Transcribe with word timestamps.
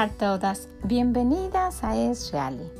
A 0.00 0.08
todas, 0.08 0.70
bienvenidas 0.82 1.84
a 1.84 1.94
Es 1.94 2.32
Real, 2.32 2.72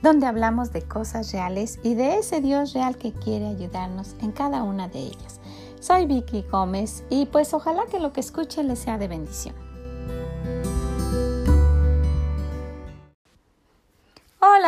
donde 0.00 0.26
hablamos 0.26 0.70
de 0.70 0.82
cosas 0.82 1.32
reales 1.32 1.80
y 1.82 1.94
de 1.94 2.18
ese 2.18 2.40
Dios 2.40 2.72
real 2.72 2.96
que 2.96 3.12
quiere 3.12 3.48
ayudarnos 3.48 4.14
en 4.22 4.30
cada 4.30 4.62
una 4.62 4.86
de 4.86 5.00
ellas. 5.00 5.40
Soy 5.80 6.06
Vicky 6.06 6.42
Gómez 6.42 7.02
y 7.10 7.26
pues 7.26 7.52
ojalá 7.52 7.86
que 7.90 7.98
lo 7.98 8.12
que 8.12 8.20
escuche 8.20 8.62
les 8.62 8.78
sea 8.78 8.96
de 8.96 9.08
bendición. 9.08 9.56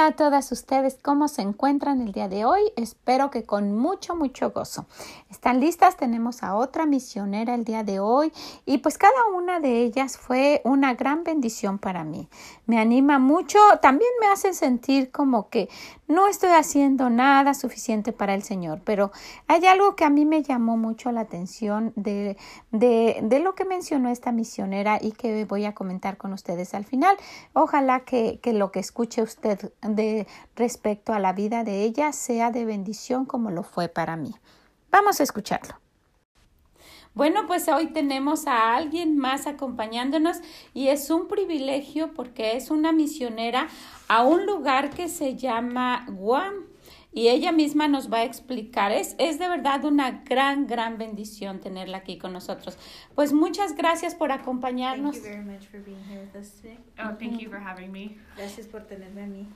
Hola 0.01 0.09
a 0.09 0.13
todas 0.13 0.51
ustedes, 0.51 0.97
¿cómo 1.03 1.29
se 1.29 1.43
encuentran 1.43 2.01
el 2.01 2.13
día 2.13 2.27
de 2.27 2.47
hoy? 2.47 2.63
Espero 2.77 3.31
que 3.31 3.43
con 3.43 3.77
mucho, 3.77 4.17
mucho 4.17 4.51
gozo. 4.51 4.87
¿Están 5.29 5.61
listas? 5.61 5.99
Tenemos 5.99 6.43
a 6.43 6.55
otra 6.55 6.87
misionera 6.87 7.55
el 7.55 7.65
día 7.65 7.85
de 7.85 8.01
hoy 8.01 8.33
y 8.65 8.79
pues 8.79 8.97
cada 8.97 9.27
una 9.37 9.61
de 9.61 9.83
ellas 9.83 10.17
fue 10.17 10.63
una 10.65 10.95
gran 10.95 11.23
bendición 11.23 11.79
para 11.79 12.03
mí. 12.03 12.31
Me 12.65 12.79
anima 12.79 13.19
mucho, 13.19 13.59
también 13.83 14.11
me 14.23 14.29
hace 14.29 14.55
sentir 14.55 15.11
como 15.11 15.51
que 15.51 15.69
no 16.09 16.27
estoy 16.27 16.51
haciendo 16.51 17.09
nada 17.09 17.55
suficiente 17.55 18.13
para 18.13 18.35
el 18.35 18.43
Señor, 18.43 18.81
pero 18.85 19.13
hay 19.47 19.65
algo 19.67 19.95
que 19.95 20.05
a 20.05 20.11
mí 20.11 20.25
me 20.25 20.43
llamó 20.43 20.77
mucho 20.77 21.13
la 21.13 21.21
atención 21.21 21.93
de, 21.95 22.37
de, 22.73 23.21
de 23.23 23.39
lo 23.39 23.55
que 23.55 23.65
mencionó 23.65 24.09
esta 24.09 24.33
misionera 24.33 24.99
y 25.01 25.13
que 25.13 25.45
voy 25.45 25.67
a 25.67 25.75
comentar 25.75 26.17
con 26.17 26.33
ustedes 26.33 26.75
al 26.75 26.85
final. 26.85 27.17
Ojalá 27.53 28.01
que, 28.01 28.41
que 28.43 28.53
lo 28.53 28.73
que 28.73 28.81
escuche 28.81 29.23
usted 29.23 29.73
de 29.97 30.27
respecto 30.57 31.13
a 31.13 31.19
la 31.19 31.33
vida 31.33 31.65
de 31.65 31.83
ella 31.83 32.13
sea 32.13 32.51
de 32.51 32.65
bendición 32.65 33.25
como 33.25 33.51
lo 33.51 33.63
fue 33.63 33.89
para 33.89 34.17
mí. 34.17 34.35
Vamos 34.91 35.21
a 35.21 35.23
escucharlo. 35.23 35.75
Bueno, 37.13 37.47
pues 37.49 37.67
hoy 37.69 37.89
tenemos 37.89 38.47
a 38.47 38.77
alguien 38.77 39.19
más 39.19 39.49
acompañándonos 39.49 40.39
y 40.75 40.89
es 40.89 41.11
un 41.11 41.27
privilegio 41.27 42.15
porque 42.15 42.57
es 42.57 42.71
una 42.71 42.93
misionera 42.93 43.69
a 44.07 44.23
un 44.23 44.47
lugar 44.47 44.91
que 44.91 45.09
se 45.09 45.35
llama 45.35 46.07
Guam 46.09 46.71
y 47.13 47.29
ella 47.29 47.51
misma 47.51 47.89
nos 47.89 48.13
va 48.13 48.19
a 48.19 48.25
explicar. 48.25 48.93
Es, 48.93 49.17
es 49.19 49.41
de 49.41 49.49
verdad 49.49 49.85
una 49.85 50.23
gran, 50.25 50.69
gran 50.69 50.99
bendición 50.99 51.59
tenerla 51.59 51.99
aquí 51.99 52.17
con 52.17 52.33
nosotros. 52.33 52.79
Pues 53.17 53.33
muchas 53.33 53.75
gracias 53.75 54.15
por 54.15 54.31
acompañarnos. 54.31 55.21
Thank 55.21 55.25
you 55.25 55.31
very 55.31 55.45
much 55.45 55.67
for 55.67 55.81
being 55.81 56.05
here 56.09 56.21
with 56.21 56.41
us 56.41 56.53
today. 56.53 56.79
Oh, 57.01 57.17
thank 57.19 57.41
you 57.41 57.51
for 57.51 57.59
having 57.59 57.91
me. 57.91 58.17
Gracias 58.37 58.69
por 58.69 58.87
tenerme 58.87 59.25
a 59.25 59.27
mí. 59.27 59.49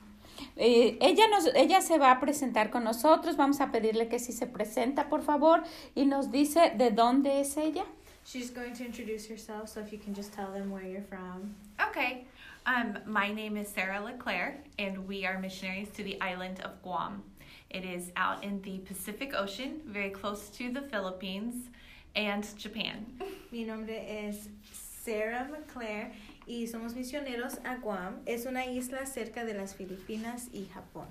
Eh, 0.57 0.99
ella, 1.01 1.29
nos, 1.29 1.47
ella 1.55 1.81
se 1.81 1.99
va 1.99 2.11
a 2.11 2.21
presentar 2.21 2.71
con 2.71 2.85
nosotros. 2.85 3.37
Vamos 3.37 3.61
a 3.61 3.71
pedirle 3.71 4.09
que 4.09 4.19
si 4.19 4.33
se 4.33 4.47
presenta, 4.47 5.09
por 5.09 5.23
favor, 5.23 5.63
y 5.95 6.07
nos 6.07 6.31
dice 6.31 6.73
de 6.77 6.91
dónde 6.91 7.41
es 7.41 7.57
ella. 7.57 7.85
She's 8.27 8.51
going 8.51 8.73
to 8.75 8.85
introduce 8.85 9.27
herself, 9.27 9.69
so 9.69 9.81
if 9.81 9.93
you 9.93 9.99
can 9.99 10.15
just 10.15 10.33
tell 10.33 10.51
them 10.51 10.71
where 10.71 10.85
you're 10.85 11.03
from. 11.03 11.55
Okay. 11.79 12.25
Um, 12.67 12.99
my 13.05 13.31
name 13.31 13.59
is 13.59 13.69
Sarah 13.69 14.01
LeClaire, 14.03 14.57
and 14.79 15.07
we 15.07 15.27
are 15.27 15.39
missionaries 15.39 15.91
to 15.91 16.03
the 16.03 16.19
island 16.23 16.61
of 16.61 16.81
Guam. 16.83 17.23
It 17.69 17.85
is 17.85 18.11
out 18.17 18.43
in 18.43 18.63
the 18.63 18.79
Pacific 18.79 19.35
Ocean, 19.35 19.83
very 19.87 20.09
close 20.09 20.49
to 20.51 20.73
the 20.73 20.81
Philippines 20.81 21.69
and 22.17 22.47
Japan. 22.57 23.05
Mi 23.53 23.65
nombre 23.65 24.01
es 24.09 24.49
Sarah 24.73 25.47
McClare 25.51 26.13
y 26.47 26.67
somos 26.67 26.95
misioneros 26.95 27.59
a 27.65 27.77
Guam. 27.77 28.21
Es 28.27 28.47
una 28.47 28.67
isla 28.67 29.07
cerca 29.07 29.45
de 29.45 29.55
las 29.55 29.75
Filipinas 29.75 30.49
y 30.53 30.67
Japón. 30.67 31.07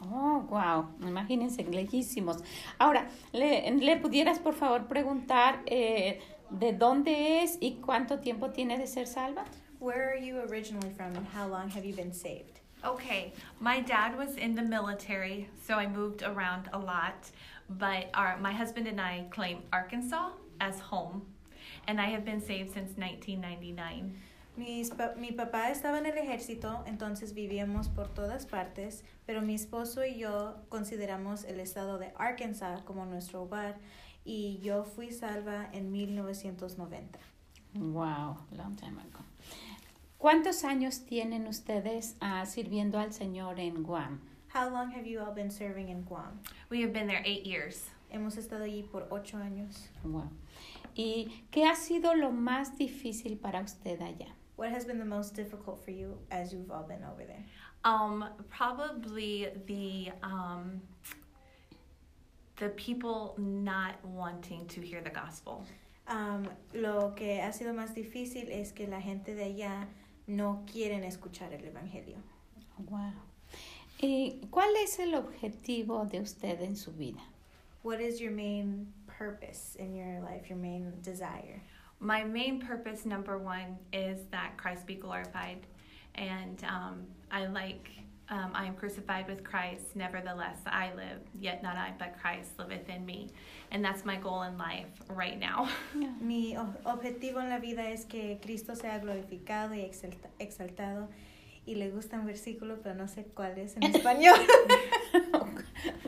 Oh, 0.00 0.46
wow, 0.48 0.86
imagínense, 1.06 1.62
lejísimos. 1.64 2.38
Ahora, 2.78 3.08
¿le, 3.32 3.70
le 3.70 3.96
pudieras 3.96 4.38
por 4.38 4.54
favor 4.54 4.86
preguntar 4.86 5.60
eh, 5.66 6.20
de 6.48 6.72
dónde 6.72 7.42
es 7.42 7.58
y 7.60 7.80
cuánto 7.84 8.18
tiempo 8.20 8.50
tiene 8.50 8.78
de 8.78 8.86
ser 8.86 9.06
salva? 9.06 9.44
Where 9.78 10.10
are 10.10 10.18
you 10.18 10.38
originally 10.38 10.90
from 10.90 11.16
and 11.16 11.26
how 11.26 11.48
long 11.48 11.70
have 11.70 11.84
you 11.84 11.94
been 11.94 12.12
saved? 12.12 12.60
Okay, 12.82 13.32
my 13.60 13.80
dad 13.80 14.16
was 14.16 14.36
in 14.36 14.54
the 14.54 14.62
military, 14.62 15.48
so 15.66 15.74
I 15.74 15.86
moved 15.86 16.22
around 16.22 16.70
a 16.72 16.78
lot. 16.78 17.30
But 17.68 18.08
our, 18.14 18.38
my 18.38 18.52
husband 18.52 18.88
and 18.88 19.00
I 19.00 19.26
claim 19.30 19.58
Arkansas 19.70 20.30
as 20.60 20.80
home, 20.80 21.22
and 21.86 22.00
I 22.00 22.06
have 22.06 22.24
been 22.24 22.40
saved 22.40 22.72
since 22.72 22.96
1999. 22.96 24.16
Mis 24.56 24.90
pa- 24.90 25.14
mi 25.16 25.32
papá 25.32 25.70
estaba 25.70 25.98
en 25.98 26.06
el 26.06 26.18
ejército, 26.18 26.82
entonces 26.86 27.34
vivíamos 27.34 27.88
por 27.88 28.08
todas 28.08 28.46
partes, 28.46 29.04
pero 29.24 29.40
mi 29.42 29.54
esposo 29.54 30.04
y 30.04 30.18
yo 30.18 30.56
consideramos 30.68 31.44
el 31.44 31.60
estado 31.60 31.98
de 31.98 32.12
Arkansas 32.16 32.82
como 32.82 33.06
nuestro 33.06 33.42
hogar 33.42 33.78
y 34.24 34.58
yo 34.58 34.84
fui 34.84 35.12
salva 35.12 35.68
en 35.72 35.90
1990. 35.92 37.18
Wow, 37.74 38.36
long 38.50 38.76
time 38.76 39.00
ago. 39.00 39.24
¿Cuántos 40.18 40.64
años 40.64 41.06
tienen 41.06 41.46
ustedes 41.46 42.16
ah, 42.20 42.44
sirviendo 42.44 42.98
al 42.98 43.12
Señor 43.14 43.58
en 43.60 43.82
Guam? 43.82 44.20
How 44.54 44.68
long 44.68 44.92
have 44.92 45.08
you 45.08 45.20
all 45.20 45.32
been 45.32 45.50
serving 45.50 45.88
in 45.88 46.02
Guam? 46.04 46.40
We 46.70 46.82
have 46.82 46.92
been 46.92 47.06
there 47.06 47.22
eight 47.24 47.46
years. 47.46 47.86
Hemos 48.10 48.36
estado 48.36 48.64
allí 48.64 48.82
por 48.82 49.06
ocho 49.10 49.38
años. 49.38 49.88
Wow. 50.02 50.28
¿Y 50.94 51.44
qué 51.52 51.64
ha 51.64 51.76
sido 51.76 52.14
lo 52.14 52.32
más 52.32 52.76
difícil 52.76 53.38
para 53.38 53.60
usted 53.62 54.02
allá? 54.02 54.34
What 54.60 54.72
has 54.72 54.84
been 54.84 54.98
the 54.98 55.06
most 55.06 55.34
difficult 55.34 55.82
for 55.82 55.90
you 55.90 56.18
as 56.30 56.52
you've 56.52 56.70
all 56.70 56.82
been 56.82 57.02
over 57.10 57.24
there? 57.24 57.42
Um, 57.82 58.26
probably 58.50 59.48
the 59.64 60.10
um, 60.22 60.82
the 62.58 62.68
people 62.68 63.34
not 63.38 63.94
wanting 64.04 64.66
to 64.66 64.82
hear 64.82 65.00
the 65.00 65.08
gospel. 65.08 65.64
Um, 66.08 66.46
lo 66.74 67.14
que 67.16 67.40
ha 67.40 67.52
sido 67.54 67.72
más 67.72 67.94
difícil 67.94 68.50
es 68.50 68.72
que 68.72 68.86
la 68.86 69.00
gente 69.00 69.34
de 69.34 69.44
allá 69.44 69.86
no 70.26 70.62
quieren 70.66 71.04
escuchar 71.04 71.54
el 71.54 71.64
Evangelio. 71.64 72.18
Wow. 72.90 73.14
¿Y 74.02 74.46
cuál 74.50 74.76
es 74.84 74.98
el 74.98 75.14
objetivo 75.14 76.04
de 76.04 76.20
usted 76.20 76.60
en 76.60 76.76
su 76.76 76.92
vida? 76.92 77.22
What 77.82 78.02
is 78.02 78.20
your 78.20 78.32
main 78.32 78.92
purpose 79.06 79.74
in 79.76 79.96
your 79.96 80.20
life, 80.20 80.50
your 80.50 80.58
main 80.58 80.92
desire? 81.00 81.62
My 82.00 82.24
main 82.24 82.60
purpose, 82.60 83.04
number 83.04 83.38
one, 83.38 83.76
is 83.92 84.20
that 84.30 84.56
Christ 84.56 84.86
be 84.86 84.94
glorified, 84.94 85.66
and 86.14 86.62
um, 86.64 87.02
I 87.30 87.46
like. 87.46 87.90
Um, 88.32 88.52
I 88.54 88.64
am 88.66 88.76
crucified 88.76 89.26
with 89.26 89.42
Christ, 89.42 89.96
nevertheless 89.96 90.58
I 90.64 90.92
live, 90.94 91.18
yet 91.40 91.64
not 91.64 91.76
I, 91.76 91.92
but 91.98 92.14
Christ 92.22 92.50
liveth 92.60 92.88
in 92.88 93.04
me. 93.04 93.26
And 93.72 93.84
that's 93.84 94.04
my 94.04 94.14
goal 94.14 94.42
in 94.42 94.56
life 94.56 94.86
right 95.08 95.36
now. 95.36 95.68
Mi 96.20 96.54
objetivo 96.86 97.40
en 97.42 97.48
la 97.50 97.58
vida 97.58 97.90
es 97.90 98.04
que 98.04 98.38
Cristo 98.40 98.74
sea 98.76 99.00
glorificado 99.00 99.74
y 99.74 99.80
exalta- 99.80 100.30
exaltado. 100.38 101.08
Y 101.66 101.74
le 101.74 101.90
gusta 101.90 102.20
un 102.20 102.26
versículo, 102.26 102.78
pero 102.80 102.94
no 102.94 103.08
sé 103.08 103.24
cuál 103.34 103.58
es 103.58 103.74
en 103.76 103.82
español. 103.92 104.38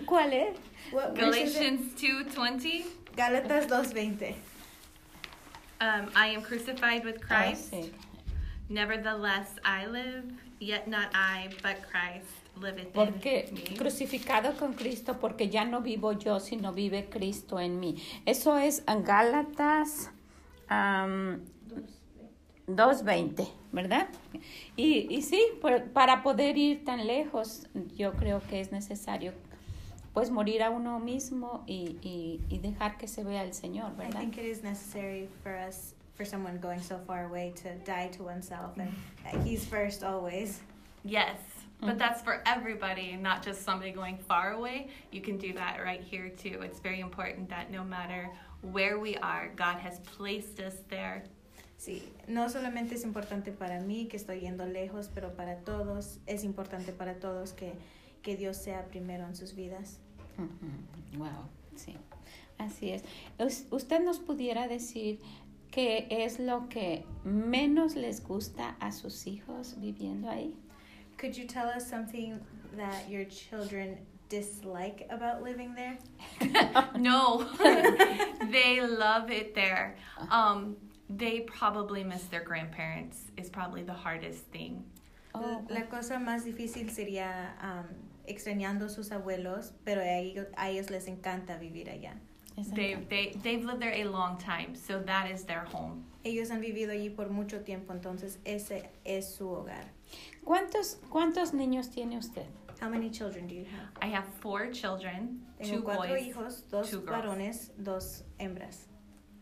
¿Cuál 0.06 0.32
es? 0.32 0.56
What 0.92 1.16
verse 1.16 1.42
is 1.42 1.56
it? 1.56 1.60
Galatians 1.60 1.94
2:20. 2.00 2.84
Gálatas 3.16 3.66
2.20. 3.66 4.34
Um, 5.82 6.10
I 6.14 6.28
am 6.28 6.42
crucified 6.42 7.04
with 7.04 7.20
Christ. 7.20 7.72
Ah, 7.72 7.76
sí. 7.76 7.90
Nevertheless, 8.68 9.48
I 9.64 9.86
live, 9.86 10.24
yet 10.60 10.86
not 10.86 11.08
I, 11.12 11.48
but 11.62 11.76
Christ 11.90 12.30
liveth 12.56 12.92
Porque 12.92 13.46
in 13.48 13.54
me. 13.54 13.76
crucificado 13.76 14.56
con 14.56 14.74
Cristo, 14.74 15.18
porque 15.18 15.48
ya 15.50 15.64
no 15.64 15.80
vivo 15.80 16.12
yo, 16.12 16.38
sino 16.38 16.72
vive 16.72 17.08
Cristo 17.10 17.58
en 17.58 17.80
mí. 17.80 17.96
Eso 18.24 18.56
es 18.56 18.84
en 18.86 19.02
Gálatas 19.02 20.10
am, 20.68 21.40
2.20, 22.68 23.48
¿verdad? 23.72 24.08
Y, 24.76 25.12
y 25.14 25.22
sí, 25.22 25.42
por- 25.60 25.90
para 25.90 26.22
poder 26.22 26.56
ir 26.56 26.84
tan 26.84 27.06
lejos, 27.08 27.66
yo 27.96 28.12
creo 28.12 28.40
que 28.48 28.60
es 28.60 28.70
necesario 28.70 29.32
pues 30.14 30.30
morir 30.30 30.62
a 30.62 30.70
uno 30.70 30.98
mismo 30.98 31.62
y, 31.66 31.96
y, 32.02 32.40
y 32.50 32.58
dejar 32.58 32.98
que 32.98 33.06
se 33.08 33.24
vea 33.24 33.42
el 33.42 33.52
Señor, 33.54 33.92
I 33.94 33.96
¿verdad? 34.04 34.20
think 34.20 34.36
it 34.38 34.44
is 34.44 34.62
necessary 34.62 35.28
for 35.42 35.54
us, 35.56 35.94
for 36.14 36.24
someone 36.26 36.58
going 36.60 36.80
so 36.80 36.98
far 37.06 37.24
away 37.24 37.52
to 37.62 37.74
die 37.86 38.08
to 38.16 38.22
oneself. 38.24 38.76
And 38.78 38.92
he's 39.46 39.64
first 39.64 40.02
always. 40.04 40.60
Yes, 41.04 41.38
but 41.80 41.94
Mhm. 41.96 41.98
that's 41.98 42.20
for 42.22 42.42
everybody, 42.46 43.16
not 43.16 43.42
just 43.44 43.62
somebody 43.64 43.90
going 43.92 44.18
far 44.18 44.52
away. 44.52 44.88
You 45.10 45.22
can 45.22 45.38
do 45.38 45.52
that 45.54 45.80
right 45.82 46.02
here 46.02 46.28
too. 46.30 46.60
It's 46.62 46.78
very 46.80 47.00
important 47.00 47.48
that 47.48 47.70
no 47.70 47.82
matter 47.82 48.28
where 48.60 48.98
we 48.98 49.16
are, 49.16 49.48
God 49.56 49.78
has 49.80 49.98
placed 50.16 50.60
us 50.60 50.74
there. 50.88 51.24
Sí, 51.78 52.02
no 52.28 52.48
solamente 52.48 52.94
es 52.94 53.02
importante 53.04 53.50
para 53.50 53.80
mí 53.80 54.06
que 54.08 54.16
estoy 54.16 54.40
yendo 54.42 54.64
lejos, 54.66 55.08
pero 55.12 55.30
para 55.34 55.56
todos, 55.64 56.18
es 56.28 56.44
importante 56.44 56.92
para 56.92 57.14
todos 57.18 57.52
que, 57.52 57.72
que 58.22 58.36
Dios 58.36 58.56
sea 58.58 58.84
primero 58.84 59.26
en 59.26 59.34
sus 59.34 59.54
vidas. 59.56 59.98
Wow, 61.18 61.48
sí, 61.76 61.94
así 62.58 62.90
es. 62.92 63.02
Us- 63.38 63.66
¿Usted 63.70 64.00
nos 64.04 64.18
pudiera 64.18 64.66
decir 64.68 65.20
qué 65.70 66.06
es 66.10 66.38
lo 66.38 66.68
que 66.68 67.04
menos 67.24 67.94
les 67.96 68.22
gusta 68.22 68.76
a 68.80 68.92
sus 68.92 69.26
hijos 69.26 69.76
viviendo 69.78 70.28
ahí? 70.30 70.54
Could 71.18 71.34
you 71.36 71.46
tell 71.46 71.68
us 71.68 71.86
something 71.88 72.40
that 72.76 73.08
your 73.08 73.24
children 73.26 73.98
dislike 74.28 75.06
about 75.10 75.42
living 75.42 75.74
there? 75.74 75.98
no, 76.98 77.44
they 78.50 78.80
love 78.80 79.30
it 79.30 79.54
there. 79.54 79.96
Um, 80.30 80.76
they 81.10 81.40
probably 81.40 82.02
miss 82.02 82.24
their 82.24 82.42
grandparents 82.42 83.30
is 83.36 83.50
probably 83.50 83.82
the 83.82 83.92
hardest 83.92 84.44
thing. 84.50 84.82
Oh, 85.34 85.64
La 85.70 85.82
cosa 85.86 86.18
más 86.18 86.44
difícil 86.44 86.90
sería 86.90 87.52
um, 87.62 87.86
extrañando 88.26 88.88
sus 88.88 89.10
abuelos, 89.12 89.72
pero 89.84 90.00
a 90.00 90.18
ellos, 90.18 90.46
a 90.56 90.70
ellos 90.70 90.90
les 90.90 91.06
encanta 91.08 91.56
vivir 91.58 91.90
allá. 91.90 92.14
es 92.56 92.70
They, 92.72 92.96
they, 93.08 93.32
they've 93.42 93.64
lived 93.64 93.80
there 93.80 93.94
a 94.02 94.04
long 94.04 94.36
time, 94.38 94.74
so 94.76 95.00
that 95.04 95.30
is 95.30 95.44
their 95.46 95.64
home. 95.72 96.04
Ellos 96.24 96.50
han 96.50 96.60
vivido 96.60 96.92
allí 96.92 97.08
por 97.10 97.30
mucho 97.30 97.60
tiempo, 97.62 97.92
entonces 97.92 98.38
ese 98.44 98.90
es 99.04 99.34
su 99.34 99.48
hogar. 99.48 99.90
¿Cuántos, 100.44 100.98
¿Cuántos 101.10 101.54
niños 101.54 101.90
tiene 101.90 102.18
usted? 102.18 102.46
How 102.80 102.88
many 102.88 103.10
children 103.10 103.46
do 103.46 103.54
you 103.54 103.64
have? 103.64 103.90
I 104.02 104.12
have 104.12 104.26
four 104.40 104.70
children, 104.72 105.40
Tengo 105.58 105.76
two 105.78 105.82
cuatro 105.82 106.08
boys. 106.14 106.22
hijos, 106.26 106.64
dos 106.70 106.90
two 106.90 107.00
girls. 107.00 107.10
varones, 107.10 107.70
dos 107.78 108.24
hembras. 108.38 108.88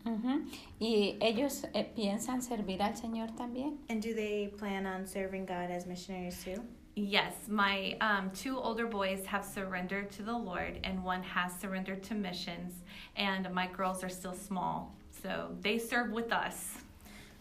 Ujú. 0.05 0.45
¿Y 0.79 1.17
ellos 1.21 1.65
eh, 1.73 1.83
piensan 1.95 2.41
servir 2.41 2.81
al 2.81 2.95
Señor 2.95 3.31
también? 3.35 3.77
And 3.89 4.01
do 4.01 4.13
they 4.15 4.47
plan 4.57 4.85
on 4.87 5.05
serving 5.05 5.45
God 5.45 5.69
as 5.71 5.85
missionaries 5.85 6.43
too? 6.43 6.63
Yes, 6.95 7.33
my 7.47 7.95
um, 8.01 8.31
two 8.31 8.57
older 8.57 8.85
boys 8.85 9.25
have 9.25 9.45
surrendered 9.45 10.11
to 10.11 10.23
the 10.23 10.37
Lord, 10.37 10.79
and 10.83 11.03
one 11.03 11.23
has 11.23 11.57
surrendered 11.57 12.03
to 12.03 12.15
missions, 12.15 12.73
and 13.15 13.49
my 13.53 13.67
girls 13.67 14.03
are 14.03 14.09
still 14.09 14.33
small, 14.33 14.93
so 15.23 15.55
they 15.61 15.77
serve 15.77 16.11
with 16.11 16.33
us. 16.33 16.77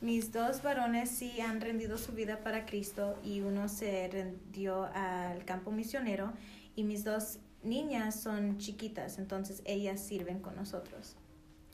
Mis 0.02 0.29
dos 0.29 0.61
varones 0.61 1.11
sí 1.11 1.41
han 1.41 1.61
rendido 1.61 1.99
su 1.99 2.12
vida 2.12 2.38
para 2.43 2.64
Cristo 2.64 3.17
y 3.25 3.41
uno 3.41 3.67
se 3.67 4.08
rendió 4.11 4.88
al 4.94 5.44
campo 5.44 5.70
misionero 5.70 6.32
y 6.76 6.85
mis 6.85 7.05
dos 7.05 7.38
niñas 7.64 8.23
son 8.23 8.56
chiquitas, 8.56 9.19
entonces 9.19 9.62
ellas 9.67 10.00
sirven 10.00 10.41
con 10.41 10.56
nosotros. 10.56 11.17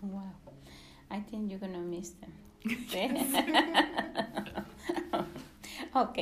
Wow. 0.03 0.33
I 1.11 1.21
think 1.21 1.51
you're 1.51 1.61
gonna 1.61 1.79
miss 1.79 2.15
them. 2.15 2.33
ok. 6.03 6.19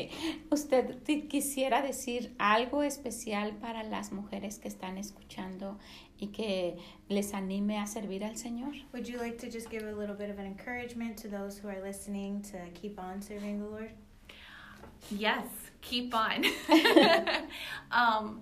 ¿Usted 0.51 1.03
quisiera 1.29 1.83
decir 1.83 2.35
algo 2.39 2.83
especial 2.83 3.53
para 3.57 3.83
las 3.83 4.13
mujeres 4.13 4.59
que 4.59 4.69
están 4.69 4.99
escuchando 4.99 5.79
y 6.19 6.29
que 6.29 6.77
les 7.09 7.35
anime 7.35 7.79
a 7.79 7.87
servir 7.87 8.25
al 8.25 8.37
Señor? 8.37 8.75
Would 8.93 9.07
you 9.07 9.19
like 9.19 9.39
to 9.39 9.51
just 9.51 9.71
give 9.71 9.87
a 9.87 9.93
little 9.93 10.17
bit 10.17 10.31
of 10.31 10.39
an 10.39 10.47
encouragement 10.47 11.17
to 11.23 11.29
those 11.29 11.59
who 11.59 11.69
are 11.69 11.81
listening 11.83 12.43
to 12.43 12.59
keep 12.75 12.99
on 12.99 13.21
serving 13.21 13.61
the 13.61 13.69
Lord? 13.69 13.91
Yes, 15.11 15.47
keep 15.81 16.15
on. 16.15 16.45
um, 17.91 18.41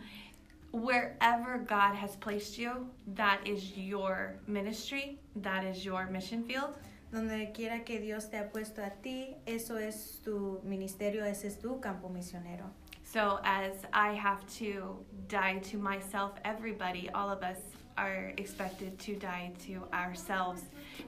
wherever 0.72 1.58
God 1.58 1.94
has 1.94 2.16
placed 2.16 2.58
you, 2.58 2.88
that 3.14 3.40
is 3.46 3.76
your 3.76 4.34
ministry, 4.46 5.18
that 5.36 5.64
is 5.64 5.84
your 5.84 6.06
mission 6.06 6.44
field. 6.44 6.76
Donde 7.12 7.52
quiera 7.52 7.84
que 7.84 8.00
Dios 8.00 8.30
te 8.30 8.38
ha 8.38 8.48
puesto 8.48 8.82
a 8.82 8.90
ti, 8.90 9.36
eso 9.44 9.76
es 9.76 10.20
tu 10.24 10.60
ministerio, 10.64 11.24
ese 11.26 11.46
es 11.46 11.58
tu 11.58 11.78
campo 11.78 12.08
misionero. 12.08 12.70
So, 13.04 13.38
as 13.44 13.84
I 13.92 14.14
have 14.14 14.40
to 14.58 15.04
die 15.28 15.58
to 15.70 15.76
myself, 15.76 16.32
everybody, 16.46 17.10
all 17.10 17.28
of 17.28 17.42
us 17.42 17.58
are 17.98 18.32
expected 18.38 18.98
to 19.00 19.16
die 19.16 19.52
to 19.66 19.86
ourselves 19.92 20.62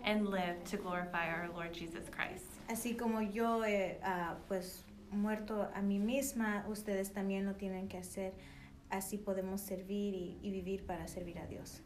and 0.05 0.29
live 0.29 0.63
to 0.65 0.77
glorify 0.77 1.29
our 1.31 1.49
Lord 1.55 1.73
Jesus 1.73 2.11
Christ. 2.11 2.45
Así 2.69 2.99
como 2.99 3.21
yo 3.21 3.63
he 3.63 3.97
ah, 4.05 4.35
pues 4.47 4.83
muerto 5.11 5.69
a 5.75 5.81
mí 5.81 5.99
misma, 5.99 6.67
ustedes 6.69 7.15
también 7.15 7.47
lo 7.47 7.55
tienen 7.55 7.89
que 7.89 7.97
hacer. 7.97 8.35
Así 8.91 9.17
podemos 9.17 9.63
servir 9.63 10.15
y, 10.15 10.39
y 10.43 10.51
vivir 10.51 10.85
para 10.85 11.09
servir 11.09 11.39
a 11.39 11.47
Dios. 11.47 11.81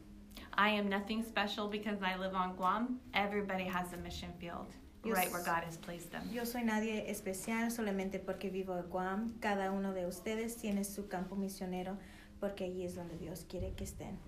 I 0.54 0.70
am 0.70 0.88
nothing 0.88 1.22
special 1.22 1.68
because 1.68 2.02
I 2.02 2.16
live 2.16 2.34
on 2.34 2.54
Guam. 2.56 3.00
Everybody 3.14 3.64
has 3.64 3.92
a 3.92 3.96
mission 3.96 4.30
field 4.38 4.66
right 5.04 5.30
where 5.32 5.42
God 5.42 5.62
has 5.64 5.76
placed 5.76 6.10
them. 6.10 6.22
Yo 6.32 6.44
soy 6.44 6.62
nadie 6.62 7.08
especial 7.08 7.70
solamente 7.70 8.18
porque 8.18 8.50
vivo 8.50 8.76
en 8.76 8.88
Guam. 8.90 9.34
Cada 9.40 9.70
uno 9.70 9.92
de 9.92 10.06
ustedes 10.06 10.56
tiene 10.56 10.84
su 10.84 11.08
campo 11.08 11.36
misionero 11.36 11.96
porque 12.40 12.64
allí 12.64 12.84
es 12.84 12.94
donde 12.94 13.16
Dios 13.18 13.44
quiere 13.48 13.72
que 13.76 13.84
estén. 13.84 14.18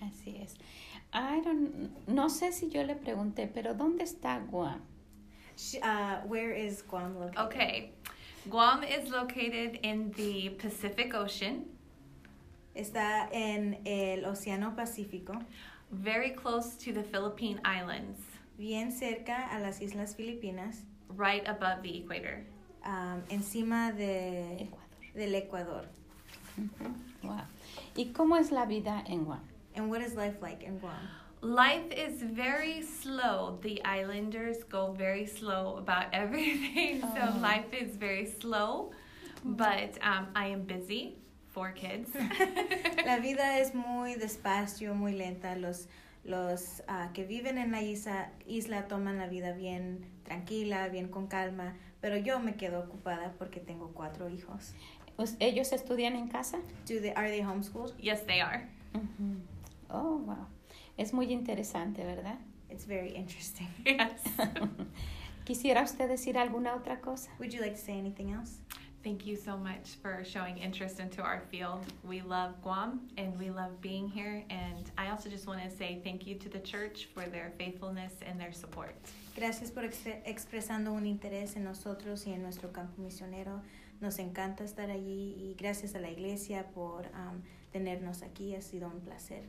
Así 0.00 0.40
es. 0.42 0.54
I 1.12 1.40
don't, 1.40 1.90
no 2.08 2.28
sé 2.28 2.52
si 2.52 2.68
yo 2.68 2.82
le 2.84 2.94
pregunté, 2.94 3.46
pero 3.52 3.74
¿dónde 3.74 4.04
está 4.04 4.38
Guam? 4.38 4.80
Ah, 5.82 6.22
where 6.26 6.52
is 6.52 6.82
Guam 6.82 7.18
located? 7.18 7.46
Okay. 7.46 7.92
Guam 8.48 8.82
is 8.82 9.10
located 9.10 9.78
in 9.82 10.12
the 10.12 10.50
Pacific 10.50 11.14
Ocean, 11.14 11.66
Está 12.74 13.28
en 13.32 13.80
el 13.84 14.24
Océano 14.24 14.74
Pacífico, 14.76 15.34
very 15.90 16.30
close 16.30 16.76
to 16.76 16.92
the 16.92 17.02
Philippine 17.02 17.60
Islands, 17.64 18.18
bien 18.58 18.92
cerca 18.92 19.48
a 19.52 19.58
las 19.58 19.80
Islas 19.80 20.14
Filipinas, 20.14 20.82
right 21.16 21.46
above 21.48 21.82
the 21.82 21.98
equator. 21.98 22.44
am, 22.84 23.22
encima 23.30 23.92
de, 23.92 24.62
Ecuador. 24.62 25.14
del 25.14 25.34
Ecuador. 25.34 25.84
Ujú. 26.58 26.94
Wow. 27.24 27.40
¿Y 27.96 28.12
cómo 28.12 28.36
es 28.38 28.50
la 28.52 28.64
vida 28.66 29.02
en 29.06 29.24
Guam? 29.24 29.40
And 29.74 29.90
what 29.90 30.00
is 30.00 30.14
life 30.14 30.40
like 30.40 30.62
in 30.62 30.78
Guam? 30.78 30.96
Life 31.42 31.90
is 31.92 32.22
very 32.22 32.82
slow. 32.82 33.58
The 33.62 33.82
islanders 33.84 34.58
go 34.68 34.92
very 34.92 35.26
slow 35.26 35.76
about 35.78 36.06
everything, 36.12 37.02
Oh. 37.02 37.14
so 37.14 37.38
life 37.40 37.72
is 37.72 37.96
very 37.96 38.26
slow. 38.26 38.92
But 39.44 39.98
um, 40.02 40.28
I 40.36 40.48
am 40.48 40.62
busy. 40.62 41.16
Four 41.52 41.74
kids. 41.74 42.10
La 43.04 43.18
vida 43.18 43.58
es 43.58 43.74
muy 43.74 44.14
despacio, 44.14 44.94
muy 44.94 45.12
lenta. 45.12 45.56
Los, 45.56 45.88
los 46.24 46.82
ah, 46.86 47.10
que 47.12 47.24
viven 47.24 47.58
en 47.58 47.72
la 47.72 47.82
isla, 47.82 48.32
isla 48.46 48.86
toman 48.86 49.18
la 49.18 49.26
vida 49.26 49.52
bien 49.52 50.06
tranquila, 50.24 50.88
bien 50.88 51.08
con 51.08 51.26
calma, 51.26 51.74
pero 52.00 52.16
yo 52.16 52.38
me 52.38 52.54
quedo 52.54 52.80
ocupada 52.80 53.34
porque 53.38 53.58
tengo 53.58 53.92
cuatro 53.92 54.28
hijos. 54.28 54.74
¿Ellos 55.38 55.72
estudian 55.72 56.16
en 56.16 56.28
casa? 56.28 56.58
Do 56.88 57.00
they, 57.00 57.12
are 57.14 57.28
they 57.28 57.42
homeschooled? 57.42 57.96
yes, 57.98 58.24
they 58.26 58.40
are. 58.40 58.66
Oh, 59.90 60.18
wow. 60.18 60.46
Es 60.96 61.12
muy 61.12 61.32
interesante, 61.32 62.04
¿verdad? 62.04 62.38
It's 62.70 62.86
very 62.86 63.14
interesting. 63.16 63.68
Yes. 63.84 64.22
¿Quisiera 65.44 65.82
usted 65.82 66.08
decir 66.08 66.38
alguna 66.38 66.74
otra 66.74 67.00
cosa? 67.00 67.30
Would 67.38 67.52
you 67.52 67.60
like 67.60 67.74
to 67.74 67.80
say 67.80 67.98
anything 67.98 68.30
else? 68.30 68.60
Thank 69.02 69.26
you 69.26 69.34
so 69.34 69.56
much 69.56 69.96
for 70.02 70.22
showing 70.24 70.58
interest 70.58 71.00
into 71.00 71.22
our 71.22 71.40
field. 71.50 71.80
We 72.04 72.20
love 72.20 72.60
Guam 72.62 73.08
and 73.16 73.38
we 73.38 73.48
love 73.48 73.80
being 73.80 74.06
here. 74.08 74.44
And 74.50 74.90
I 74.98 75.08
also 75.08 75.30
just 75.30 75.46
want 75.46 75.62
to 75.62 75.70
say 75.70 76.00
thank 76.04 76.26
you 76.26 76.34
to 76.38 76.50
the 76.50 76.58
church 76.60 77.08
for 77.14 77.22
their 77.24 77.50
faithfulness 77.58 78.12
and 78.26 78.38
their 78.38 78.52
support. 78.52 78.94
Gracias 79.34 79.70
por 79.70 79.84
ex- 79.84 80.04
expresando 80.26 80.92
un 80.92 81.06
interés 81.06 81.56
en 81.56 81.64
nosotros 81.64 82.26
y 82.26 82.32
en 82.34 82.42
nuestro 82.42 82.68
campo 82.72 83.00
misionero. 83.00 83.62
Nos 84.02 84.18
encanta 84.18 84.64
estar 84.64 84.90
allí 84.90 85.34
y 85.38 85.56
gracias 85.58 85.94
a 85.94 85.98
la 86.00 86.10
iglesia 86.10 86.66
por 86.74 87.06
am, 87.14 87.42
tenernos 87.72 88.22
aquí. 88.22 88.54
Ha 88.54 88.60
sido 88.60 88.88
un 88.88 89.00
placer. 89.00 89.44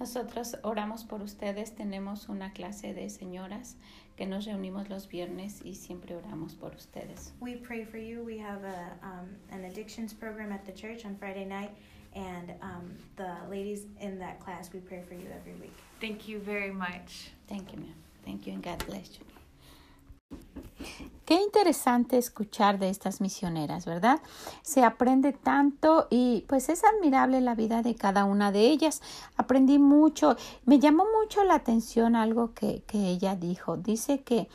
Nosotros 0.00 0.56
oramos 0.62 1.04
por 1.04 1.22
ustedes. 1.22 1.74
Tenemos 1.74 2.28
una 2.28 2.52
clase 2.52 2.94
de 2.94 3.08
señoras 3.08 3.76
que 4.16 4.26
nos 4.26 4.44
reunimos 4.44 4.88
los 4.88 5.08
viernes 5.08 5.60
y 5.64 5.74
siempre 5.74 6.16
oramos 6.16 6.54
por 6.54 6.74
ustedes. 6.74 7.32
We 7.40 7.56
pray 7.56 7.84
for 7.84 7.98
you. 7.98 8.22
We 8.22 8.38
have 8.38 8.64
a, 8.64 8.96
um, 9.02 9.28
an 9.50 9.64
addictions 9.64 10.12
program 10.12 10.52
at 10.52 10.64
the 10.64 10.72
church 10.72 11.04
on 11.04 11.16
Friday 11.16 11.44
night, 11.44 11.70
and 12.14 12.52
um, 12.62 12.96
the 13.16 13.34
ladies 13.50 13.86
in 14.00 14.18
that 14.18 14.40
class, 14.40 14.70
we 14.72 14.80
pray 14.80 15.02
for 15.02 15.14
you 15.14 15.28
every 15.34 15.54
week. 15.60 15.76
Thank 16.00 16.28
you 16.28 16.38
very 16.38 16.72
much. 16.72 17.30
Thank 17.48 17.72
you, 17.72 17.80
ma'am. 17.80 17.94
Thank 18.24 18.46
you 18.46 18.54
and 18.54 18.62
God 18.62 18.84
bless 18.86 19.18
you. 19.18 21.10
Qué 21.24 21.34
interesante 21.34 22.18
escuchar 22.18 22.78
de 22.78 22.90
estas 22.90 23.20
misioneras, 23.20 23.86
¿verdad? 23.86 24.20
Se 24.62 24.84
aprende 24.84 25.32
tanto 25.32 26.06
y 26.10 26.44
pues 26.48 26.68
es 26.68 26.82
admirable 26.84 27.40
la 27.40 27.54
vida 27.54 27.82
de 27.82 27.94
cada 27.94 28.24
una 28.24 28.52
de 28.52 28.60
ellas. 28.68 29.00
Aprendí 29.36 29.78
mucho. 29.78 30.36
Me 30.66 30.78
llamó 30.78 31.06
mucho 31.18 31.42
la 31.44 31.54
atención 31.54 32.14
algo 32.14 32.52
que, 32.52 32.82
que 32.86 33.08
ella 33.08 33.36
dijo. 33.36 33.78
Dice 33.78 34.22
que 34.22 34.48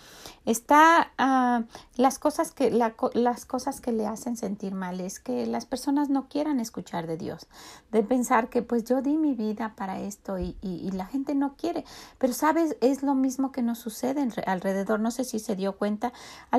está 0.45 1.11
ah, 1.17 1.63
las 1.95 2.17
cosas 2.17 2.51
que 2.51 2.71
la 2.71 2.95
las 3.13 3.45
cosas 3.45 3.81
que 3.81 3.91
le 3.91 4.07
hacen 4.07 4.35
sentir 4.35 4.73
mal 4.73 4.99
es 4.99 5.19
que 5.19 5.45
las 5.45 5.65
personas 5.65 6.09
no 6.09 6.27
quieran 6.27 6.59
escuchar 6.59 7.07
de 7.07 7.17
Dios, 7.17 7.47
de 7.91 8.03
pensar 8.03 8.49
que 8.49 8.61
pues 8.61 8.83
yo 8.85 9.01
di 9.01 9.17
mi 9.17 9.33
vida 9.33 9.73
para 9.75 9.99
esto 9.99 10.39
y, 10.39 10.55
la 10.89 11.05
gente 11.05 11.35
no 11.35 11.55
quiere. 11.55 11.85
Pero 12.17 12.33
sabes, 12.33 12.75
es 12.81 13.03
lo 13.03 13.13
mismo 13.13 13.51
que 13.51 13.61
nos 13.61 13.79
sucede 13.79 14.27
alrededor. 14.45 14.99
No 14.99 15.11
sé 15.11 15.23
si 15.23 15.39
se 15.39 15.55
dio 15.55 15.77
cuenta. 15.77 16.11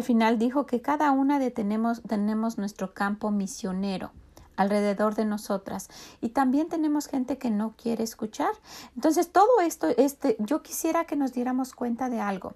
Final 0.02 0.38
dijo 0.38 0.66
que 0.66 0.80
cada 0.80 1.10
una 1.10 1.38
de 1.38 1.50
tenemos, 1.50 2.02
tenemos 2.02 2.58
nuestro 2.58 2.94
campo 2.94 3.30
misionero 3.30 4.12
alrededor 4.56 5.14
de 5.14 5.24
nosotras 5.24 5.88
y 6.20 6.30
también 6.30 6.68
tenemos 6.68 7.06
gente 7.06 7.38
que 7.38 7.50
no 7.50 7.74
quiere 7.76 8.04
escuchar. 8.04 8.52
Entonces 8.94 9.32
todo 9.32 9.60
esto, 9.62 9.88
este, 9.96 10.36
yo 10.38 10.62
quisiera 10.62 11.06
que 11.06 11.16
nos 11.16 11.32
diéramos 11.32 11.74
cuenta 11.74 12.10
de 12.10 12.20
algo. 12.20 12.54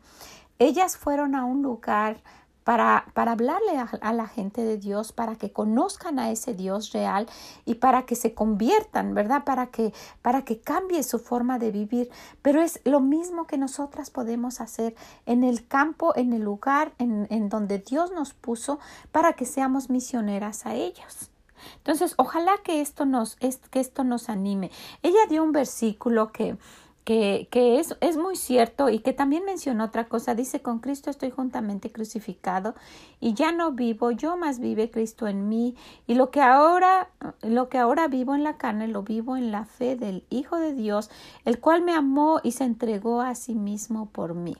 Ellas 0.58 0.96
fueron 0.96 1.34
a 1.34 1.44
un 1.44 1.62
lugar 1.62 2.22
para, 2.64 3.06
para 3.12 3.33
hablarle 3.33 3.78
a, 3.78 4.12
la 4.12 4.26
gente 4.26 4.64
de 4.64 4.78
Dios, 4.78 5.12
para 5.12 5.37
que 5.37 5.52
conozcan 5.52 6.18
a 6.18 6.30
ese 6.30 6.54
Dios 6.54 6.92
real 6.92 7.28
y 7.64 7.76
para 7.76 8.06
que 8.06 8.16
se 8.16 8.35
conviertan, 8.35 9.14
¿verdad? 9.14 9.44
Para 9.44 9.66
que, 9.66 9.92
para 10.23 10.44
que 10.44 10.61
cambie 10.61 11.02
su 11.02 11.18
forma 11.18 11.59
de 11.59 11.71
vivir. 11.71 12.11
Pero 12.42 12.62
es 12.62 12.80
lo 12.85 13.00
mismo 13.00 13.47
que 13.47 13.59
nosotras 13.59 14.11
podemos 14.11 14.61
hacer 14.61 14.97
en 15.26 15.44
el 15.44 15.66
campo, 15.68 16.16
en 16.16 16.33
el 16.33 16.42
lugar 16.42 16.92
en, 16.99 17.26
en 17.30 17.50
donde 17.50 17.78
Dios 17.78 18.12
nos 18.12 18.33
puso 18.33 18.78
para 19.12 19.35
que 19.35 19.44
seamos 19.44 19.90
misioneras 19.90 20.64
a 20.64 20.75
ellos. 20.75 21.30
Entonces, 21.76 22.14
ojalá 22.16 22.52
que 22.62 22.80
esto 22.80 23.06
nos, 23.06 23.37
que 23.37 23.80
esto 23.80 24.04
nos 24.04 24.28
anime. 24.28 24.71
Ella 25.02 25.26
dio 25.28 25.42
un 25.42 25.52
versículo 25.52 26.33
que, 26.33 26.56
que, 27.04 27.49
que 27.50 27.78
es, 27.78 27.96
es, 28.00 28.16
muy 28.16 28.34
cierto 28.34 28.88
y 28.88 28.99
que 28.99 29.12
también 29.12 29.44
mencionó 29.44 29.84
otra 29.84 30.08
cosa. 30.08 30.34
Dice, 30.34 30.62
con 30.62 30.78
Cristo 30.78 31.11
estoy 31.11 31.30
juntamente 31.30 31.92
crucificado 31.92 32.75
y 33.20 33.34
ya 33.34 33.52
no 33.52 33.73
vivo, 33.73 34.11
yo 34.11 34.37
más 34.37 34.58
vive 34.58 34.90
Cristo 34.90 35.28
en 35.28 35.49
mí 35.49 35.76
y 36.06 36.14
lo 36.14 36.30
que 36.30 36.40
ahora, 36.40 37.11
lo 37.42 37.68
que 37.68 37.78
ahora 37.78 38.08
vivo 38.08 38.34
en 38.34 38.42
la 38.42 38.56
carne, 38.56 38.88
lo 38.88 39.02
vivo 39.02 39.37
en 39.37 39.52
la 39.52 39.66
fe 39.66 39.96
del 39.96 40.25
Hijo 40.30 40.56
de 40.56 40.73
Dios, 40.73 41.11
el 41.44 41.61
cual 41.61 41.82
me 41.82 41.92
amó 41.92 42.40
y 42.42 42.52
se 42.52 42.64
entregó 42.64 43.20
a 43.20 43.34
sí 43.34 43.54
mismo 43.54 44.06
por 44.06 44.34
mí. 44.34 44.56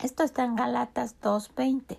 Esto 0.00 0.22
está 0.22 0.44
en 0.44 0.54
Galatas 0.54 1.16
2.20. 1.22 1.98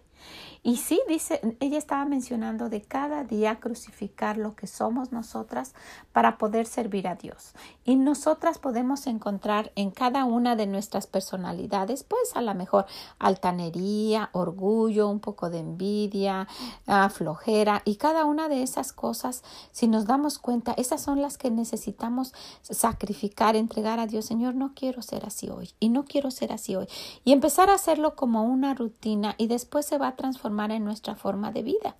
Y 0.61 0.77
sí, 0.77 1.01
dice, 1.07 1.39
ella 1.61 1.77
estaba 1.77 2.03
mencionando 2.03 2.67
de 2.69 2.81
cada 2.81 3.23
día 3.23 3.59
crucificar 3.61 4.37
lo 4.37 4.55
que 4.55 4.67
somos 4.67 5.13
nosotras 5.13 5.73
para 6.11 6.37
poder 6.37 6.65
servir 6.65 7.07
a 7.07 7.15
Dios. 7.15 7.53
Y 7.85 7.95
nosotras 7.95 8.57
podemos 8.57 9.07
encontrar 9.07 9.71
en 9.75 9.91
cada 9.91 10.25
una 10.25 10.57
de 10.57 10.67
nuestras 10.67 11.07
personalidades, 11.07 12.03
pues 12.03 12.35
a 12.35 12.41
lo 12.41 12.53
mejor 12.55 12.87
altanería, 13.19 14.29
orgullo, 14.33 15.07
un 15.07 15.21
poco 15.21 15.49
de 15.49 15.59
envidia, 15.59 16.47
ah, 16.87 17.09
flojera 17.09 17.81
y 17.85 17.95
cada 17.95 18.25
una 18.25 18.49
de 18.49 18.61
esas 18.61 18.91
cosas, 18.91 19.43
si 19.71 19.87
nos 19.87 20.05
damos 20.05 20.39
cuenta, 20.39 20.73
esas 20.75 21.01
son 21.01 21.21
las 21.21 21.37
que 21.37 21.51
necesitamos 21.51 22.33
sacrificar, 22.63 23.55
entregar 23.55 23.99
a 23.99 24.07
Dios. 24.07 24.25
Señor, 24.25 24.55
no 24.55 24.73
quiero 24.75 25.01
ser 25.01 25.25
así 25.25 25.49
hoy 25.49 25.71
y 25.79 25.87
no 25.87 26.03
quiero 26.03 26.31
ser 26.31 26.51
así 26.51 26.75
hoy. 26.75 26.87
Y 27.23 27.31
empezar 27.31 27.69
a 27.69 27.75
hacerlo 27.75 28.15
como 28.15 28.43
una 28.43 28.73
rutina 28.73 29.35
y 29.37 29.47
después 29.47 29.85
se 29.85 29.97
va 29.97 30.09
a 30.09 30.15
transformar 30.17 30.48
en 30.49 30.83
nuestra 30.83 31.15
forma 31.15 31.51
de 31.51 31.63
vida, 31.63 31.95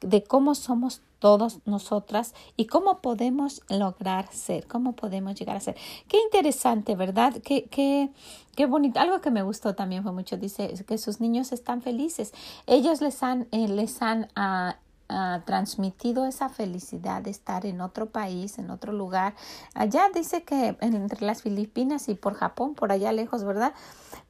de 0.00 0.22
cómo 0.22 0.54
somos 0.54 1.02
todos 1.18 1.58
nosotras 1.66 2.34
y 2.56 2.66
cómo 2.66 3.00
podemos 3.00 3.62
lograr 3.68 4.32
ser, 4.32 4.66
cómo 4.66 4.92
podemos 4.92 5.34
llegar 5.34 5.56
a 5.56 5.60
ser. 5.60 5.76
Qué 6.08 6.18
interesante, 6.18 6.96
¿verdad? 6.96 7.34
Qué, 7.44 7.64
qué, 7.64 8.10
qué 8.56 8.66
bonito. 8.66 8.98
Algo 9.00 9.20
que 9.20 9.30
me 9.30 9.42
gustó 9.42 9.74
también 9.74 10.02
fue 10.02 10.12
mucho, 10.12 10.36
dice 10.36 10.72
que 10.86 10.96
sus 10.96 11.20
niños 11.20 11.52
están 11.52 11.82
felices. 11.82 12.32
Ellos 12.66 13.00
les 13.02 13.22
han, 13.22 13.48
eh, 13.52 13.68
les 13.68 14.00
han 14.00 14.28
uh, 14.36 14.72
transmitido 15.44 16.26
esa 16.26 16.48
felicidad 16.48 17.22
de 17.22 17.30
estar 17.30 17.66
en 17.66 17.80
otro 17.80 18.06
país, 18.06 18.58
en 18.58 18.70
otro 18.70 18.92
lugar. 18.92 19.34
Allá 19.74 20.08
dice 20.14 20.42
que 20.42 20.76
entre 20.80 21.26
las 21.26 21.42
Filipinas 21.42 22.08
y 22.08 22.14
por 22.14 22.34
Japón, 22.34 22.74
por 22.74 22.92
allá 22.92 23.12
lejos, 23.12 23.44
¿verdad? 23.44 23.72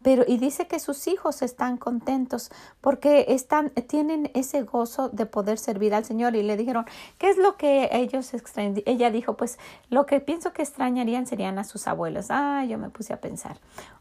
Pero 0.03 0.25
y 0.27 0.39
dice 0.39 0.67
que 0.67 0.81
sus 0.81 1.07
hijos 1.07 1.43
están 1.43 1.77
contentos 1.77 2.51
porque 2.81 3.27
están 3.29 3.71
tienen 3.89 4.31
ese 4.35 4.63
gozo 4.63 5.09
de 5.09 5.27
poder 5.27 5.59
servir 5.59 5.95
al 5.95 6.05
Señor 6.05 6.37
y 6.37 6.43
le 6.43 6.57
dijeron, 6.57 6.87
¿qué 7.19 7.31
es 7.31 7.37
lo 7.37 7.57
que 7.57 7.89
ellos 7.93 8.33
extrañan? 8.35 8.83
Ella 8.87 9.11
dijo, 9.11 9.37
pues 9.37 9.59
lo 9.89 10.07
que 10.07 10.21
pienso 10.21 10.53
que 10.53 10.63
extrañarían 10.63 11.27
serían 11.27 11.59
a 11.59 11.65
sus 11.65 11.87
abuelos. 11.87 12.27
Ah, 12.31 12.65
yo 12.65 12.79
me 12.79 12.91
puse 12.91 13.13
a 13.13 13.21
pensar. 13.21 13.59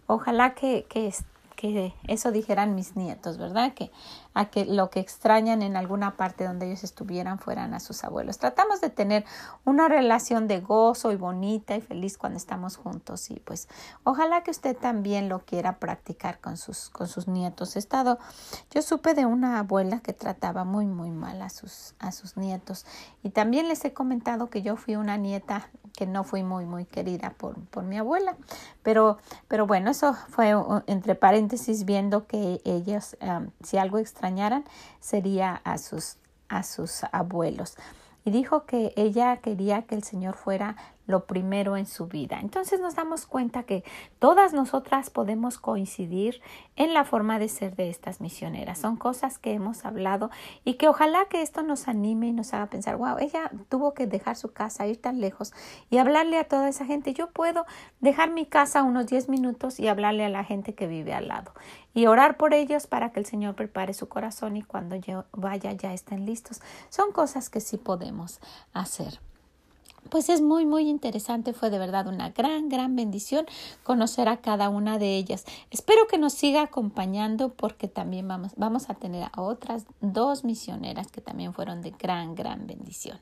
Ojalá 0.08 0.56
que, 0.56 0.86
que 0.90 1.14
que 1.60 1.94
eso 2.08 2.32
dijeran 2.32 2.74
mis 2.74 2.96
nietos, 2.96 3.38
¿verdad? 3.38 3.74
Que 3.74 3.92
a 4.34 4.46
que 4.46 4.66
lo 4.66 4.90
que 4.90 5.00
extrañan 5.00 5.62
en 5.62 5.76
alguna 5.76 6.16
parte 6.16 6.46
donde 6.46 6.68
ellos 6.68 6.84
estuvieran 6.84 7.40
fueran 7.40 7.74
a 7.74 7.80
sus 7.80 8.04
abuelos. 8.04 8.38
Tratamos 8.38 8.80
de 8.82 8.90
tener 8.90 9.26
una 9.66 9.88
relación 9.88 10.48
de 10.48 10.60
gozo 10.60 11.12
y 11.12 11.16
bonita 11.16 11.76
y 11.76 11.82
feliz 11.82 12.18
cuando 12.18 12.38
estamos 12.38 12.78
juntos 12.78 13.32
y 13.32 13.40
pues 13.40 13.68
ojalá 14.04 14.44
que 14.44 14.52
usted 14.52 14.78
también 14.78 15.30
lo 15.30 15.40
quiera 15.40 15.80
practicar 15.80 16.40
con 16.40 16.58
sus 16.58 16.90
con 16.90 17.08
sus 17.08 17.28
nietos. 17.28 17.76
He 17.76 17.80
estado 17.80 18.20
yo 18.72 18.82
supe 18.82 19.14
de 19.14 19.26
una 19.26 19.60
abuela 19.60 20.00
que 20.00 20.14
trataba 20.14 20.64
muy 20.64 20.86
muy 20.86 21.12
mal 21.12 21.42
a 21.42 21.50
sus 21.50 21.96
a 22.00 22.12
sus 22.12 22.38
nietos 22.38 22.86
y 23.24 23.32
también 23.32 23.68
les 23.68 23.84
he 23.86 23.94
comentado 23.94 24.50
que 24.50 24.62
yo 24.62 24.76
fui 24.76 24.96
una 24.96 25.18
nieta 25.18 25.70
que 25.96 26.06
no 26.06 26.24
fui 26.24 26.44
muy 26.44 26.66
muy 26.66 26.86
querida 26.86 27.32
por, 27.32 27.60
por 27.66 27.84
mi 27.84 27.98
abuela, 27.98 28.38
pero 28.84 29.18
pero 29.48 29.68
bueno, 29.68 29.92
eso 29.92 30.14
fue 30.30 30.54
entre 30.88 31.16
paréntesis 31.16 31.84
viendo 31.84 32.28
que 32.28 32.62
ellos 32.64 33.18
si 33.64 33.78
algo 33.78 33.98
extrañaran 34.20 34.66
sería 35.00 35.62
a 35.64 35.78
sus, 35.78 36.18
a 36.50 36.64
sus 36.64 37.06
abuelos. 37.14 37.78
Y 38.26 38.32
dijo 38.32 38.66
que 38.66 38.92
ella 38.98 39.38
quería 39.38 39.84
que 39.84 39.96
el 39.96 40.04
Señor 40.04 40.36
fuera 40.36 40.76
lo 41.10 41.26
primero 41.26 41.76
en 41.76 41.88
su 41.88 42.08
vida. 42.08 42.40
Entonces 42.40 42.80
nos 42.80 42.96
damos 42.96 43.26
cuenta 43.26 43.64
que 43.64 43.84
todas 44.20 44.54
nosotras 44.54 45.10
podemos 45.10 45.58
coincidir 45.58 46.40
en 46.76 46.94
la 46.94 47.04
forma 47.04 47.40
de 47.40 47.50
ser 47.50 47.76
de 47.76 47.90
estas 47.90 48.22
misioneras. 48.22 48.78
Son 48.78 48.96
cosas 48.96 49.40
que 49.40 49.54
hemos 49.54 49.86
hablado 49.86 50.30
y 50.64 50.76
que 50.76 50.88
ojalá 50.88 51.26
que 51.26 51.42
esto 51.42 51.64
nos 51.64 51.88
anime 51.88 52.28
y 52.28 52.32
nos 52.32 52.54
haga 52.54 52.68
pensar, 52.68 52.96
wow, 52.98 53.18
ella 53.18 53.50
tuvo 53.70 53.96
que 53.96 54.06
dejar 54.06 54.36
su 54.36 54.54
casa, 54.54 54.86
ir 54.86 55.02
tan 55.02 55.20
lejos 55.20 55.52
y 55.90 55.98
hablarle 55.98 56.38
a 56.38 56.44
toda 56.44 56.70
esa 56.70 56.86
gente. 56.86 57.14
Yo 57.14 57.32
puedo 57.32 57.66
dejar 58.00 58.30
mi 58.30 58.46
casa 58.46 58.84
unos 58.84 59.08
10 59.08 59.30
minutos 59.30 59.80
y 59.80 59.88
hablarle 59.88 60.26
a 60.26 60.30
la 60.30 60.44
gente 60.44 60.76
que 60.76 60.86
vive 60.86 61.16
al 61.16 61.28
lado 61.28 61.54
y 61.96 62.06
orar 62.06 62.38
por 62.38 62.54
ellos 62.54 62.86
para 62.86 63.12
que 63.12 63.20
el 63.20 63.26
Señor 63.26 63.56
prepare 63.56 63.96
su 63.96 64.08
corazón 64.08 64.58
y 64.58 64.62
cuando 64.62 64.96
yo 64.96 65.26
vaya 65.32 65.74
ya 65.74 65.92
estén 65.92 66.28
listos. 66.28 66.62
Son 66.90 67.12
cosas 67.12 67.50
que 67.50 67.62
sí 67.62 67.78
podemos 67.78 68.40
hacer 68.74 69.20
pues 70.10 70.30
es 70.30 70.42
muy, 70.42 70.66
muy 70.66 70.88
interesante. 70.88 71.54
Fue 71.54 71.70
de 71.70 71.78
verdad 71.80 72.08
una 72.08 72.30
gran, 72.30 72.70
gran 72.70 72.96
bendición 72.96 73.46
conocer 73.84 74.28
a 74.28 74.38
cada 74.38 74.70
una 74.70 74.98
de 74.98 75.18
ellas. 75.18 75.46
Espero 75.72 76.08
que 76.08 76.18
nos 76.18 76.34
siga 76.34 76.62
acompañando 76.62 77.54
porque 77.54 77.88
también 77.88 78.28
vamos, 78.28 78.54
vamos 78.56 78.90
a 78.90 78.94
tener 78.94 79.30
a 79.32 79.42
otras 79.42 79.86
dos 80.02 80.44
misioneras 80.44 81.12
que 81.12 81.22
también 81.22 81.54
fueron 81.54 81.82
de 81.82 81.92
gran, 81.92 82.36
gran 82.36 82.68
bendición. 82.68 83.20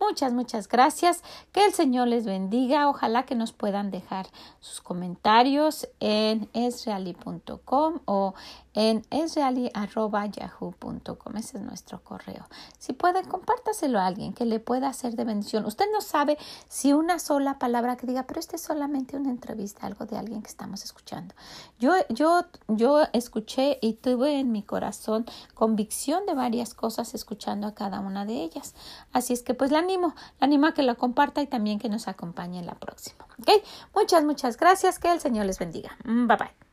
Muchas, 0.00 0.32
muchas 0.32 0.68
gracias. 0.68 1.22
Que 1.52 1.64
el 1.64 1.72
Señor 1.72 2.08
les 2.08 2.26
bendiga. 2.26 2.88
Ojalá 2.88 3.24
que 3.24 3.34
nos 3.34 3.52
puedan 3.52 3.90
dejar 3.90 4.26
sus 4.60 4.80
comentarios 4.80 5.88
en 6.00 6.48
esreali.com 6.52 8.00
o 8.04 8.34
en 8.78 9.04
esreali.yahoo.com. 9.10 11.36
Ese 11.36 11.56
es 11.56 11.62
nuestro 11.64 12.04
correo. 12.04 12.46
Si 12.78 12.92
puede, 12.92 13.24
compártaselo 13.24 13.98
a 13.98 14.06
alguien 14.06 14.34
que 14.34 14.44
le 14.44 14.60
pueda 14.60 14.86
hacer 14.86 15.16
de 15.16 15.24
bendición. 15.24 15.64
Usted 15.64 15.86
no 15.92 16.00
sabe 16.00 16.38
si 16.68 16.92
una 16.92 17.18
sola 17.18 17.58
palabra 17.58 17.96
que 17.96 18.06
diga, 18.06 18.22
pero 18.22 18.38
este 18.38 18.54
es 18.54 18.62
solamente 18.62 19.16
una 19.16 19.30
entrevista, 19.30 19.84
algo 19.84 20.06
de 20.06 20.16
alguien 20.16 20.42
que 20.42 20.48
estamos 20.48 20.84
escuchando. 20.84 21.34
Yo, 21.80 21.94
yo, 22.08 22.44
yo 22.68 23.02
escuché 23.12 23.80
y 23.82 23.94
tuve 23.94 24.38
en 24.38 24.52
mi 24.52 24.62
corazón 24.62 25.26
convicción 25.54 26.24
de 26.26 26.34
varias 26.34 26.72
cosas 26.72 27.14
escuchando 27.14 27.66
a 27.66 27.74
cada 27.74 27.98
una 27.98 28.26
de 28.26 28.44
ellas. 28.44 28.76
Así 29.12 29.32
es 29.32 29.42
que 29.42 29.54
pues 29.54 29.72
la 29.72 29.80
animo, 29.80 30.14
la 30.38 30.44
animo 30.44 30.68
a 30.68 30.74
que 30.74 30.84
lo 30.84 30.96
comparta 30.96 31.42
y 31.42 31.48
también 31.48 31.80
que 31.80 31.88
nos 31.88 32.06
acompañe 32.06 32.60
en 32.60 32.66
la 32.66 32.76
próxima. 32.76 33.26
¿Ok? 33.40 33.50
Muchas, 33.92 34.22
muchas 34.22 34.56
gracias. 34.56 35.00
Que 35.00 35.10
el 35.10 35.18
Señor 35.18 35.46
les 35.46 35.58
bendiga. 35.58 35.96
Bye 36.04 36.36
bye. 36.36 36.67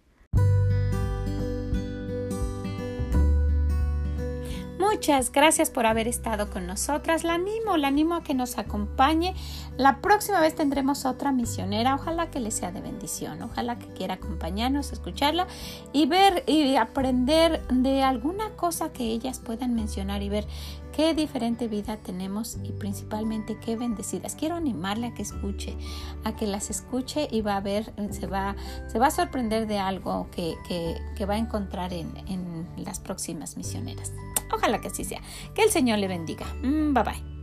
Muchas 4.96 5.30
gracias 5.30 5.72
por 5.72 5.86
haber 5.86 6.08
estado 6.08 6.50
con 6.50 6.68
nosotras. 6.68 7.26
La 7.26 7.34
animo, 7.34 7.76
la 7.76 7.90
animo 7.90 8.16
a 8.16 8.24
que 8.24 8.34
nos 8.34 8.58
acompañe. 8.58 9.36
La 9.76 10.00
próxima 10.00 10.40
vez 10.40 10.56
tendremos 10.56 11.04
otra 11.04 11.34
misionera. 11.34 11.96
Ojalá 11.96 12.32
que 12.32 12.40
le 12.40 12.50
sea 12.50 12.72
de 12.72 12.80
bendición. 12.80 13.42
Ojalá 13.42 13.78
que 13.78 13.88
quiera 13.88 14.14
acompañarnos, 14.14 14.94
escucharla 14.94 15.48
y 15.92 16.06
ver 16.06 16.46
y 16.48 16.78
aprender 16.78 17.62
de 17.68 18.04
alguna 18.04 18.52
cosa 18.52 18.94
que 18.94 19.04
ellas 19.04 19.40
puedan 19.40 19.76
mencionar 19.76 20.24
y 20.24 20.30
ver 20.30 20.48
qué 20.94 21.14
diferente 21.14 21.68
vida 21.68 21.98
tenemos 21.98 22.58
y 22.64 22.72
principalmente 22.72 23.58
qué 23.60 23.76
bendecidas. 23.76 24.36
Quiero 24.36 24.56
animarle 24.56 25.08
a 25.08 25.14
que 25.14 25.24
escuche, 25.24 25.76
a 26.24 26.38
que 26.38 26.48
las 26.48 26.70
escuche 26.70 27.28
y 27.30 27.42
va 27.42 27.58
a 27.58 27.62
ver, 27.62 27.92
se 28.12 28.28
va, 28.28 28.56
se 28.88 28.98
va 28.98 29.08
a 29.08 29.12
sorprender 29.12 29.68
de 29.68 29.78
algo 29.78 30.30
que, 30.32 30.56
que, 30.70 31.26
va 31.26 31.34
a 31.34 31.38
encontrar 31.38 31.92
en, 31.92 32.16
en 32.30 32.66
las 32.78 33.02
próximas 33.02 33.58
misioneras. 33.58 34.14
Ojalá 34.52 34.80
que 34.82 34.88
así 34.88 35.04
sea. 35.04 35.22
Que 35.54 35.64
el 35.64 35.70
Señor 35.70 36.00
le 36.00 36.08
bendiga. 36.08 36.46
Mm, 36.62 36.94
bye 36.94 37.04
bye. 37.04 37.35